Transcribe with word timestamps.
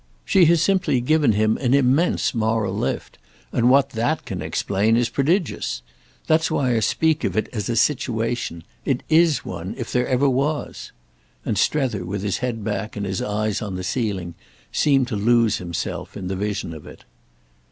She 0.25 0.45
has 0.45 0.63
simply 0.63 0.99
given 0.99 1.33
him 1.33 1.57
an 1.57 1.75
immense 1.75 2.33
moral 2.33 2.73
lift, 2.73 3.19
and 3.51 3.69
what 3.69 3.91
that 3.91 4.25
can 4.25 4.41
explain 4.41 4.97
is 4.97 5.09
prodigious. 5.09 5.83
That's 6.25 6.49
why 6.49 6.75
I 6.75 6.79
speak 6.79 7.23
of 7.23 7.37
it 7.37 7.47
as 7.53 7.69
a 7.69 7.75
situation. 7.75 8.63
It 8.83 9.03
is 9.09 9.45
one, 9.45 9.75
if 9.77 9.91
there 9.91 10.07
ever 10.07 10.27
was." 10.27 10.91
And 11.45 11.55
Strether, 11.55 12.03
with 12.03 12.23
his 12.23 12.39
head 12.39 12.63
back 12.63 12.95
and 12.95 13.05
his 13.05 13.21
eyes 13.21 13.61
on 13.61 13.75
the 13.75 13.83
ceiling, 13.83 14.33
seemed 14.71 15.07
to 15.09 15.15
lose 15.15 15.57
himself 15.57 16.17
in 16.17 16.29
the 16.29 16.35
vision 16.35 16.73
of 16.73 16.87
it. 16.87 17.03